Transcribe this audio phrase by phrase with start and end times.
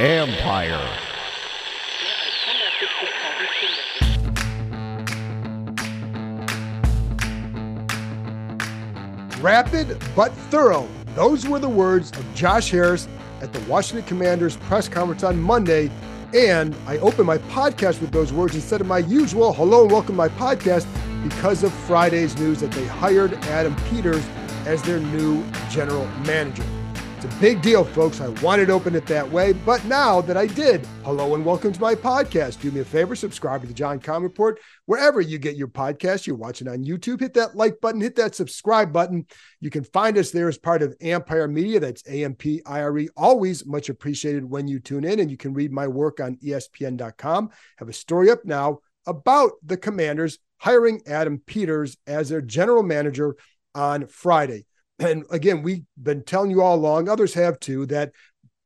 [0.00, 0.80] Empire.
[9.42, 10.88] Rapid but thorough.
[11.14, 13.08] Those were the words of Josh Harris
[13.42, 15.90] at the Washington Commanders press conference on Monday.
[16.32, 20.16] And I opened my podcast with those words instead of my usual hello and welcome
[20.16, 20.86] my podcast
[21.22, 24.26] because of Friday's news that they hired Adam Peters
[24.64, 26.64] as their new general manager.
[27.22, 28.22] It's a big deal, folks.
[28.22, 31.70] I wanted to open it that way, but now that I did, hello and welcome
[31.70, 32.62] to my podcast.
[32.62, 36.26] Do me a favor, subscribe to the John Keim Report wherever you get your podcast.
[36.26, 39.26] You're watching on YouTube, hit that like button, hit that subscribe button.
[39.60, 41.78] You can find us there as part of Ampire Media.
[41.78, 43.10] That's A-M-P-I-R-E.
[43.18, 47.50] Always much appreciated when you tune in, and you can read my work on ESPN.com.
[47.76, 53.36] Have a story up now about the Commanders hiring Adam Peters as their general manager
[53.74, 54.64] on Friday
[55.00, 58.12] and again, we've been telling you all along, others have too, that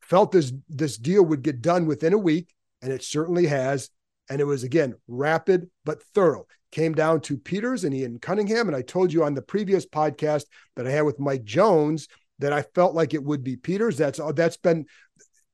[0.02, 3.90] felt this this deal would get done within a week, and it certainly has.
[4.30, 6.46] And it was again rapid but thorough.
[6.72, 10.44] Came down to Peters and Ian Cunningham, and I told you on the previous podcast
[10.76, 12.08] that I had with Mike Jones
[12.40, 13.96] that I felt like it would be Peters.
[13.96, 14.86] That's uh, that's been.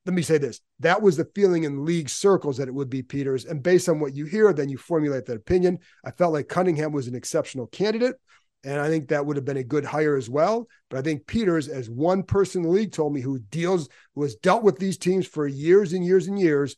[0.06, 3.02] Let me say this: that was the feeling in league circles that it would be
[3.02, 5.80] Peters, and based on what you hear, then you formulate that opinion.
[6.04, 8.14] I felt like Cunningham was an exceptional candidate.
[8.62, 10.68] And I think that would have been a good hire as well.
[10.90, 14.22] But I think Peters, as one person in the league told me who deals, who
[14.22, 16.76] has dealt with these teams for years and years and years,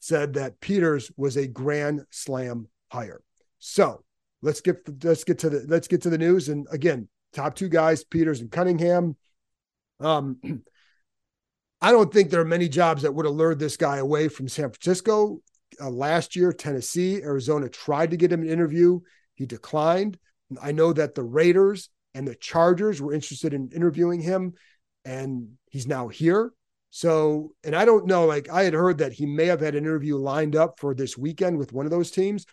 [0.00, 3.20] said that Peters was a grand slam hire.
[3.58, 4.02] So
[4.42, 6.48] let's get let's get to the let's get to the news.
[6.48, 9.16] And again, top two guys, Peters and Cunningham.
[10.00, 10.38] Um,
[11.82, 14.48] I don't think there are many jobs that would have lured this guy away from
[14.48, 15.40] San Francisco.
[15.80, 19.00] Uh, last year, Tennessee, Arizona tried to get him an interview.
[19.34, 20.18] He declined.
[20.62, 24.54] I know that the Raiders and the Chargers were interested in interviewing him,
[25.04, 26.52] and he's now here.
[26.90, 29.84] So, and I don't know, like I had heard that he may have had an
[29.84, 32.46] interview lined up for this weekend with one of those teams.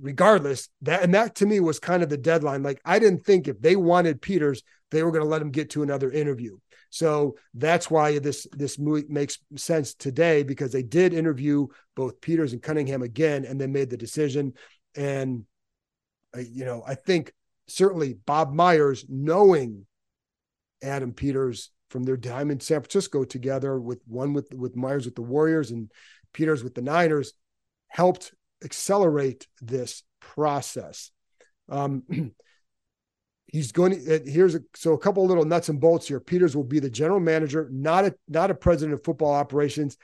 [0.00, 2.62] Regardless, that and that to me was kind of the deadline.
[2.62, 5.70] Like I didn't think if they wanted Peters, they were going to let him get
[5.70, 6.56] to another interview.
[6.90, 12.52] So that's why this this move makes sense today because they did interview both Peters
[12.52, 14.54] and Cunningham again, and then made the decision.
[14.96, 15.44] And
[16.40, 17.32] you know, I think
[17.68, 19.86] certainly Bob Myers, knowing
[20.82, 25.14] Adam Peters from their time in San Francisco together with one with with Myers with
[25.14, 25.90] the Warriors and
[26.32, 27.32] Peters with the Niners,
[27.88, 31.10] helped accelerate this process.
[31.68, 32.02] Um,
[33.46, 36.20] he's going to here's a, so a couple little nuts and bolts here.
[36.20, 39.96] Peters will be the general manager, not a not a president of football operations.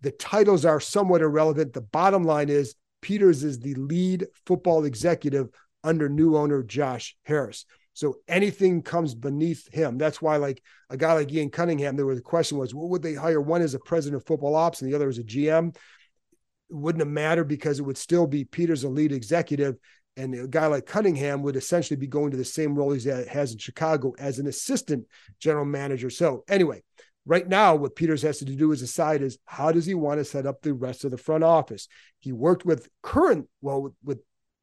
[0.00, 1.72] The titles are somewhat irrelevant.
[1.72, 5.48] The bottom line is Peters is the lead football executive
[5.88, 7.64] under new owner Josh Harris.
[7.94, 9.98] So anything comes beneath him.
[9.98, 13.02] That's why, like a guy like Ian Cunningham, there was the question was, what would
[13.02, 13.40] they hire?
[13.40, 15.74] One as a president of football ops, and the other as a GM.
[16.70, 19.78] It wouldn't have mattered because it would still be Peters, a lead executive,
[20.18, 23.52] and a guy like Cunningham would essentially be going to the same role he has
[23.52, 25.06] in Chicago as an assistant
[25.40, 26.10] general manager.
[26.10, 26.82] So anyway,
[27.24, 30.24] right now, what Peters has to do is decide is how does he want to
[30.24, 31.88] set up the rest of the front office.
[32.20, 34.18] He worked with current, well, with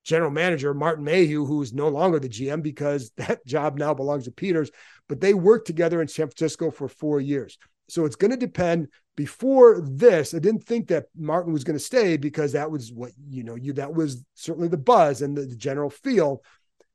[0.06, 4.26] general manager Martin Mayhew, who is no longer the GM because that job now belongs
[4.26, 4.72] to Peters.
[5.10, 7.58] But they worked together in San Francisco for four years.
[7.90, 8.88] So it's going to depend.
[9.16, 13.12] Before this, I didn't think that Martin was going to stay because that was what
[13.30, 13.56] you know.
[13.56, 16.42] You that was certainly the buzz and the, the general feel.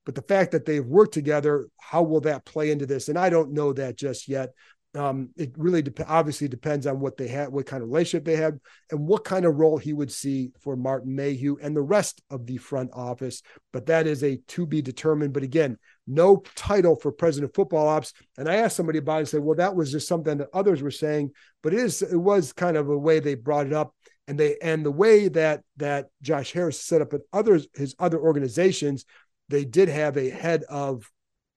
[0.05, 3.09] But the fact that they've worked together, how will that play into this?
[3.09, 4.51] And I don't know that just yet.
[4.95, 8.37] Um, it really de- obviously depends on what they had, what kind of relationship they
[8.37, 8.59] have,
[8.91, 12.47] and what kind of role he would see for Martin Mayhew and the rest of
[12.47, 13.43] the front office.
[13.73, 15.33] But that is a to be determined.
[15.33, 15.79] But again,
[16.09, 18.13] no title for president of football ops.
[18.37, 20.83] And I asked somebody about it and said, well, that was just something that others
[20.83, 21.31] were saying,
[21.63, 23.95] but it is it was kind of a way they brought it up.
[24.27, 28.19] And they and the way that that Josh Harris set up at others his other
[28.19, 29.05] organizations,
[29.49, 31.09] they did have a head of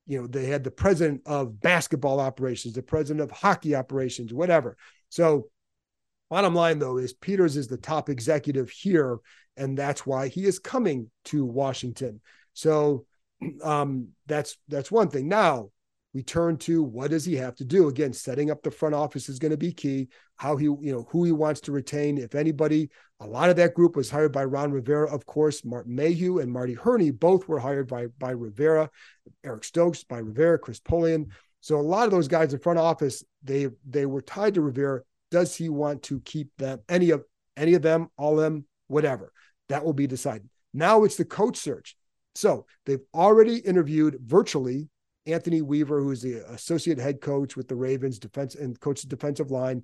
[0.05, 4.77] you know they had the president of basketball operations the president of hockey operations whatever.
[5.09, 5.47] So
[6.29, 9.19] bottom line though is peters is the top executive here
[9.55, 12.21] and that's why he is coming to washington.
[12.53, 13.05] So
[13.63, 15.27] um that's that's one thing.
[15.27, 15.69] Now
[16.13, 17.87] we turn to what does he have to do?
[17.87, 20.09] Again, setting up the front office is going to be key.
[20.35, 22.17] How he, you know, who he wants to retain.
[22.17, 22.89] If anybody,
[23.19, 25.65] a lot of that group was hired by Ron Rivera, of course.
[25.65, 28.89] Martin Mayhew and Marty Hurney both were hired by by Rivera.
[29.43, 31.27] Eric Stokes by Rivera, Chris Polian.
[31.61, 35.01] So a lot of those guys in front office, they they were tied to Rivera.
[35.31, 36.81] Does he want to keep them?
[36.89, 37.23] Any of
[37.57, 39.31] any of them, all of them, whatever.
[39.69, 40.49] That will be decided.
[40.73, 41.95] Now it's the coach search.
[42.35, 44.89] So they've already interviewed virtually
[45.25, 49.51] Anthony Weaver, who is the associate head coach with the Ravens defense and coach defensive
[49.51, 49.83] line.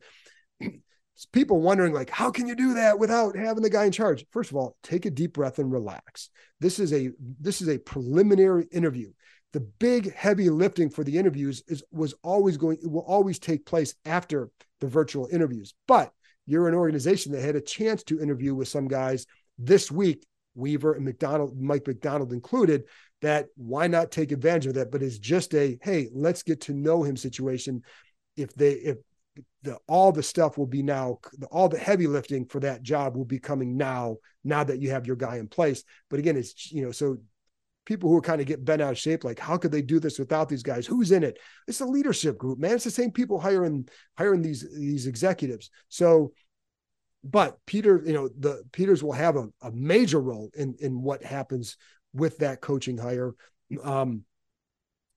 [1.33, 4.25] People wondering, like, how can you do that without having the guy in charge?
[4.31, 6.29] First of all, take a deep breath and relax.
[6.61, 9.11] This is a this is a preliminary interview.
[9.51, 13.65] The big heavy lifting for the interviews is was always going, it will always take
[13.65, 14.49] place after
[14.79, 15.73] the virtual interviews.
[15.87, 16.13] But
[16.45, 19.25] you're an organization that had a chance to interview with some guys
[19.57, 20.25] this week
[20.55, 22.83] Weaver and Macdonald, Mike Macdonald included,
[23.21, 24.91] that why not take advantage of that?
[24.91, 27.83] But it's just a hey, let's get to know him situation.
[28.35, 28.97] If they if
[29.63, 31.19] the all the stuff will be now
[31.51, 35.07] all the heavy lifting for that job will be coming now now that you have
[35.07, 35.83] your guy in place.
[36.09, 37.17] But again it's you know so
[37.85, 39.99] people who are kind of get bent out of shape like how could they do
[39.99, 40.85] this without these guys?
[40.85, 41.39] Who's in it?
[41.67, 42.75] It's a leadership group man.
[42.75, 43.87] It's the same people hiring
[44.17, 45.69] hiring these these executives.
[45.89, 46.31] So
[47.23, 51.23] but Peter, you know, the Peters will have a, a major role in in what
[51.23, 51.75] happens
[52.13, 53.33] with that coaching hire.
[53.83, 54.23] Um,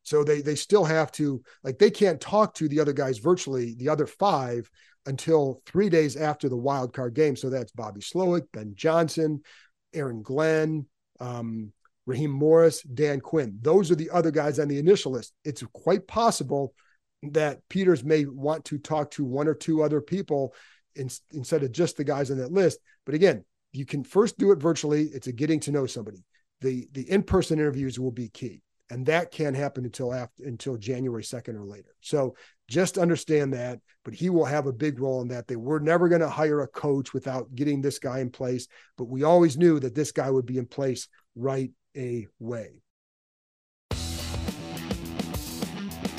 [0.02, 3.74] so they they still have to like they can't talk to the other guys virtually,
[3.74, 4.68] the other five,
[5.06, 7.36] until three days after the wild card game.
[7.36, 9.42] So that's Bobby Slowik, Ben Johnson,
[9.94, 10.86] Aaron Glenn,
[11.20, 11.72] um,
[12.06, 13.58] Raheem Morris, Dan Quinn.
[13.62, 15.32] Those are the other guys on the initial list.
[15.44, 16.74] It's quite possible
[17.22, 20.54] that Peters may want to talk to one or two other people
[20.96, 22.78] in, instead of just the guys on that list.
[23.06, 25.04] But again, you can first do it virtually.
[25.04, 26.24] It's a getting to know somebody.
[26.62, 30.76] The the in person interviews will be key, and that can't happen until after until
[30.76, 31.94] January second or later.
[32.00, 32.34] So
[32.68, 33.80] just understand that.
[34.04, 35.46] But he will have a big role in that.
[35.46, 38.66] They were never going to hire a coach without getting this guy in place,
[38.96, 42.81] but we always knew that this guy would be in place right away.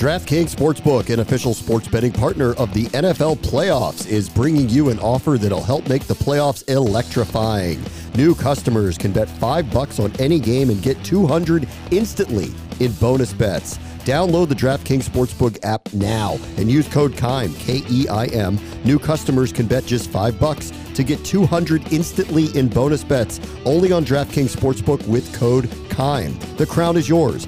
[0.04, 5.00] DraftKings Sportsbook, an official sports betting partner of the NFL playoffs, is bringing you an
[5.00, 7.82] offer that'll help make the playoffs electrifying.
[8.14, 13.32] New customers can bet 5 bucks on any game and get 200 instantly in bonus
[13.32, 13.78] bets.
[14.04, 18.60] Download the DraftKings Sportsbook app now and use code KEIM, K E I M.
[18.84, 23.94] New customers can bet just 5 bucks to get 200 instantly in bonus bets only
[23.94, 26.38] on DraftKings Sportsbook with code KEIM.
[26.58, 27.48] The crown is yours.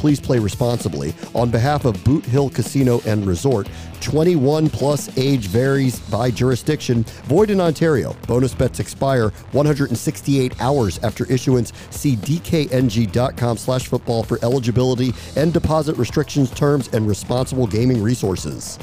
[0.00, 1.12] Please play responsibly.
[1.34, 3.68] On behalf of Boot Hill Casino and Resort,
[4.00, 7.02] 21 plus age varies by jurisdiction.
[7.24, 8.16] Void in Ontario.
[8.26, 11.74] Bonus bets expire 168 hours after issuance.
[11.90, 18.78] See dkng.com slash football for eligibility and deposit restrictions, terms, and responsible gaming resources.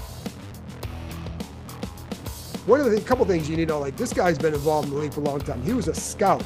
[2.68, 4.94] One of the couple things you need to know, like this guy's been involved in
[4.94, 5.64] the league for a long time.
[5.64, 6.44] He was a scout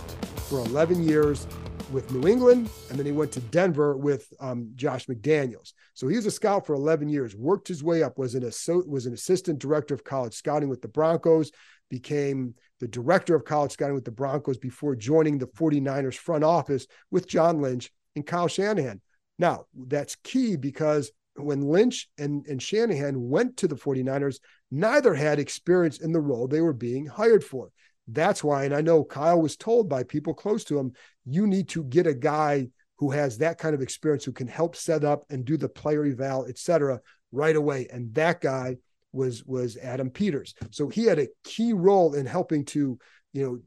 [0.48, 1.46] for 11 years
[1.92, 5.74] with New England, and then he went to Denver with um, Josh McDaniels.
[5.94, 8.44] So he was a scout for 11 years, worked his way up, was an
[8.88, 11.52] was an assistant director of college scouting with the Broncos,
[11.90, 16.88] became the director of college scouting with the Broncos before joining the 49ers front office
[17.12, 19.02] with John Lynch and Kyle Shanahan.
[19.38, 24.40] Now, that's key because when Lynch and, and Shanahan went to the 49ers,
[24.70, 27.72] neither had experience in the role they were being hired for.
[28.12, 30.94] That's why, and I know Kyle was told by people close to him,
[31.26, 34.76] you need to get a guy who has that kind of experience who can help
[34.76, 37.00] set up and do the player eval, et cetera,
[37.32, 37.88] right away.
[37.92, 38.78] And that guy
[39.12, 40.54] was was Adam Peters.
[40.70, 42.98] So he had a key role in helping to,
[43.34, 43.60] you know,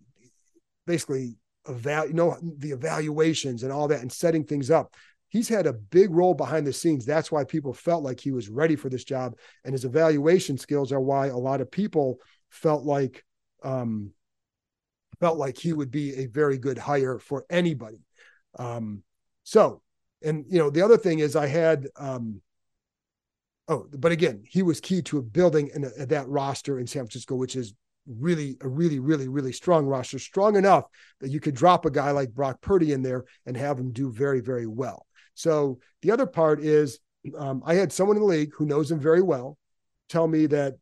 [0.86, 1.36] basically
[1.68, 4.94] eval, you know, the evaluations and all that and setting things up.
[5.28, 7.04] He's had a big role behind the scenes.
[7.04, 9.36] That's why people felt like he was ready for this job.
[9.64, 12.18] And his evaluation skills are why a lot of people
[12.50, 13.24] felt like
[13.64, 14.12] um,
[15.20, 18.04] felt like he would be a very good hire for anybody.
[18.58, 19.02] Um,
[19.42, 19.82] so,
[20.22, 22.40] and you know, the other thing is I had, um,
[23.68, 27.34] oh, but again, he was key to building in a, that roster in San Francisco,
[27.34, 27.74] which is
[28.06, 30.84] really a really, really, really strong roster, strong enough
[31.20, 34.12] that you could drop a guy like Brock Purdy in there and have him do
[34.12, 35.06] very, very well.
[35.34, 37.00] So the other part is
[37.36, 39.56] um, I had someone in the league who knows him very well
[40.08, 40.74] tell me that,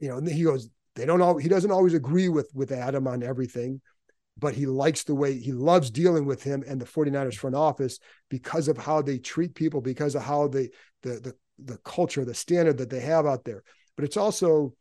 [0.00, 3.06] you know, and he goes, they don't all he doesn't always agree with with Adam
[3.06, 3.80] on everything,
[4.38, 7.98] but he likes the way he loves dealing with him and the 49ers front office
[8.28, 10.70] because of how they treat people, because of how they
[11.02, 13.62] the the the culture, the standard that they have out there.
[13.96, 14.74] But it's also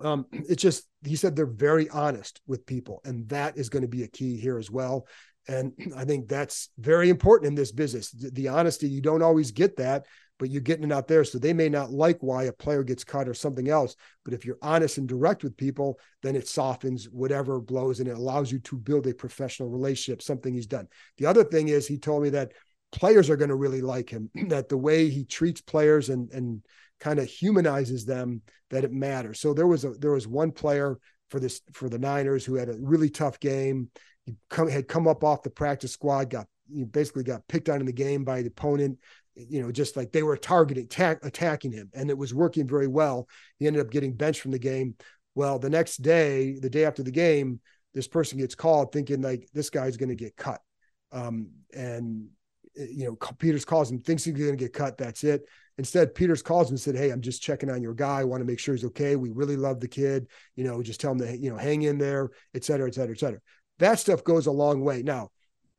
[0.00, 3.88] um, it's just he said they're very honest with people, and that is going to
[3.88, 5.06] be a key here as well.
[5.48, 8.10] And I think that's very important in this business.
[8.10, 10.06] The, the honesty, you don't always get that,
[10.38, 11.24] but you're getting it out there.
[11.24, 13.96] So they may not like why a player gets cut or something else.
[14.24, 18.16] But if you're honest and direct with people, then it softens whatever blows and it
[18.16, 20.88] allows you to build a professional relationship, something he's done.
[21.18, 22.52] The other thing is he told me that
[22.92, 26.62] players are going to really like him, that the way he treats players and and
[27.00, 29.40] kind of humanizes them, that it matters.
[29.40, 30.98] So there was a there was one player
[31.30, 33.90] for this for the Niners who had a really tough game.
[34.24, 37.80] He come, had come up off the practice squad, got he basically got picked on
[37.80, 38.98] in the game by the opponent
[39.48, 42.88] you know, just like they were targeting, attack, attacking him, and it was working very
[42.88, 43.28] well.
[43.58, 44.96] He ended up getting benched from the game.
[45.34, 47.60] Well, the next day, the day after the game,
[47.94, 50.60] this person gets called thinking like this guy's going to get cut.
[51.12, 52.28] Um, and
[52.76, 54.98] eh, you know, Peters calls him, thinks he's going to get cut.
[54.98, 55.42] That's it.
[55.78, 58.20] Instead, Peters calls him and said, "Hey, I'm just checking on your guy.
[58.20, 59.14] I want to make sure he's okay.
[59.14, 60.26] We really love the kid.
[60.56, 63.14] You know, just tell him to you know hang in there, et cetera, et cetera,
[63.14, 63.40] et cetera."
[63.78, 65.02] That stuff goes a long way.
[65.02, 65.30] Now,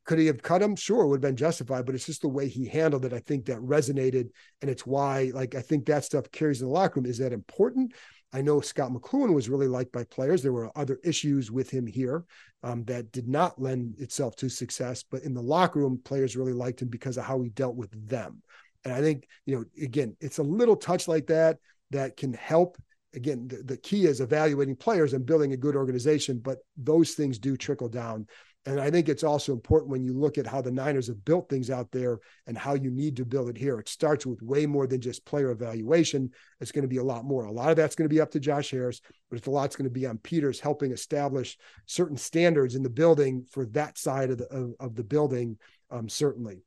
[0.06, 0.76] could he have cut him?
[0.76, 3.14] Sure, it would have been justified, but it's just the way he handled it.
[3.14, 4.30] I think that resonated.
[4.62, 7.06] And it's why, like, I think that stuff carries in the locker room.
[7.06, 7.94] Is that important?
[8.32, 10.42] I know Scot McCloughan was really liked by players.
[10.42, 12.26] There were other issues with him here
[12.64, 16.54] um, that did not lend itself to success, but in the locker room, players really
[16.54, 18.42] liked him because of how he dealt with them.
[18.86, 21.58] And I think, you know, again, it's a little touch like that
[21.92, 22.78] that can help.
[23.16, 27.40] Again, the, the key is evaluating players and building a good organization, but those things
[27.40, 28.28] do trickle down
[28.70, 31.50] and I think it's also important when you look at how the Niners have built
[31.50, 33.80] things out there and how you need to build it here.
[33.80, 36.30] It starts with way more than just player evaluation.
[36.62, 37.46] It's going to be a lot more.
[37.46, 39.90] A lot of that's going to be up to Josh Harris, but a lot's going
[39.90, 41.58] to be on Peters helping establish
[41.88, 45.58] certain standards in the building for that side of the of, of the building,
[45.90, 46.62] um, certainly.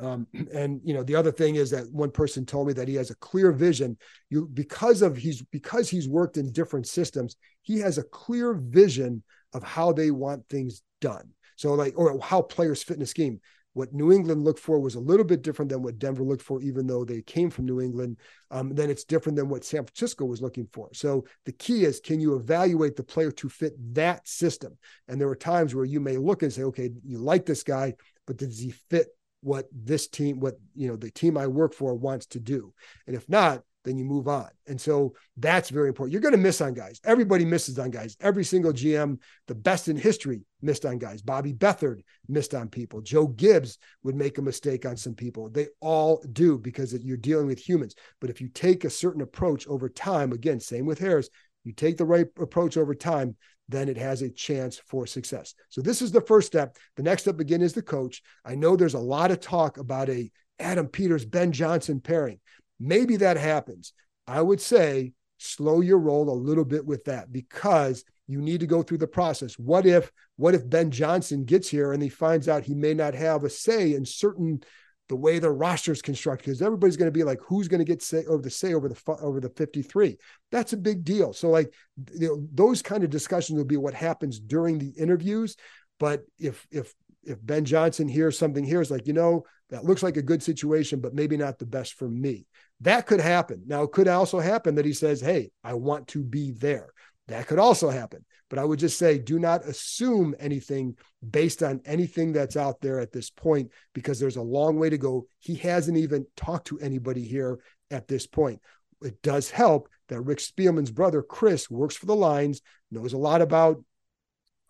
[0.00, 2.94] Um, and you know the other thing is that one person told me that he
[2.94, 3.96] has a clear vision
[4.30, 9.22] you because of he's because he's worked in different systems he has a clear vision
[9.52, 11.30] of how they want things done.
[11.56, 13.40] So like, or how players fit in a scheme.
[13.72, 16.60] What New England looked for was a little bit different than what Denver looked for,
[16.60, 18.16] even though they came from New England.
[18.50, 20.88] Um, then it's different than what San Francisco was looking for.
[20.92, 24.76] So the key is, can you evaluate the player to fit that system?
[25.06, 27.94] And there are times where you may look and say, okay, you like this guy,
[28.26, 29.06] but does he fit
[29.42, 32.72] what this team, what you know, the team I work for wants to do?
[33.06, 34.48] And if not, then you move on.
[34.66, 36.12] And so that's very important.
[36.12, 37.00] You're going to miss on guys.
[37.04, 38.16] Everybody misses on guys.
[38.20, 41.22] Every single GM, the best in history, missed on guys.
[41.22, 43.00] Bobby Beathard missed on people.
[43.00, 45.48] Joe Gibbs would make a mistake on some people.
[45.48, 47.94] They all do because you're dealing with humans.
[48.20, 51.30] But if you take a certain approach over time, again, same with Harris,
[51.64, 53.36] you take the right approach over time,
[53.70, 55.54] then it has a chance for success.
[55.68, 56.76] So this is the first step.
[56.96, 58.22] The next step again is the coach.
[58.44, 62.38] I know there's a lot of talk about a Adam Peters, Ben Johnson pairing.
[62.78, 63.92] Maybe that happens.
[64.26, 68.66] I would say slow your roll a little bit with that because you need to
[68.66, 69.58] go through the process.
[69.58, 73.14] What if what if Ben Johnson gets here and he finds out he may not
[73.14, 74.62] have a say in certain
[75.10, 77.84] the way the roster is constructed because everybody's going to be like who's going to
[77.84, 80.16] get say over the say over the over the 53
[80.50, 81.74] that's a big deal so like
[82.14, 85.56] you know, those kind of discussions will be what happens during the interviews
[85.98, 90.02] but if if if Ben Johnson hears something here is like, you know, that looks
[90.02, 92.46] like a good situation, but maybe not the best for me.
[92.80, 93.64] That could happen.
[93.66, 96.88] Now, it could also happen that he says, Hey, I want to be there.
[97.28, 98.24] That could also happen.
[98.50, 100.96] But I would just say, do not assume anything
[101.28, 104.98] based on anything that's out there at this point, because there's a long way to
[104.98, 105.26] go.
[105.38, 108.60] He hasn't even talked to anybody here at this point.
[109.02, 113.40] It does help that Rick Spielman's brother, Chris, works for the Lions, knows a lot
[113.40, 113.82] about,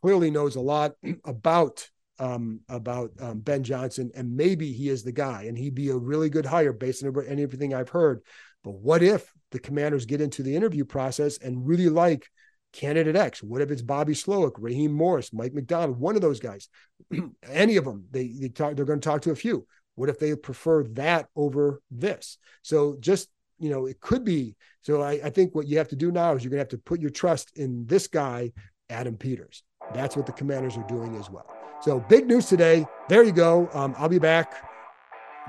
[0.03, 0.93] clearly knows a lot
[1.25, 1.89] about
[2.21, 5.97] um, about um, Ben Johnson, and maybe he is the guy, and he'd be a
[5.97, 8.21] really good hire based on everything I've heard.
[8.63, 12.29] But what if the Commanders get into the interview process and really like
[12.73, 13.43] candidate X?
[13.43, 16.69] What if it's Bobby Slowik, Raheem Morris, Mike Macdonald, one of those guys,
[17.51, 18.07] any of them?
[18.11, 19.67] They, they talk, they're going to talk to a few.
[19.95, 22.39] What if they prefer that over this?
[22.63, 23.29] So just
[23.61, 24.57] you know, it could be.
[24.81, 26.69] So I, I think what you have to do now is you're going to have
[26.71, 28.53] to put your trust in this guy,
[28.89, 29.63] Adam Peters.
[29.95, 31.47] That's what the Commanders are doing as well.
[31.83, 32.87] So big news today.
[33.09, 33.69] There you go.
[33.73, 34.67] Um, I'll be back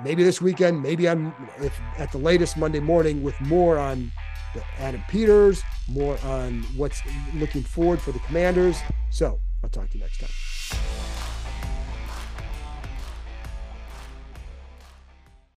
[0.03, 4.11] maybe this weekend, maybe on if at the latest Monday morning with more on
[4.79, 7.01] Adam Peters, more on what's
[7.33, 8.77] looking forward for the Commanders.
[9.09, 10.29] So I'll talk to you next time.